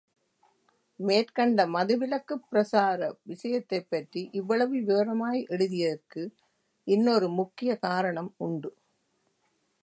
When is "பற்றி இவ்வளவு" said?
3.89-4.75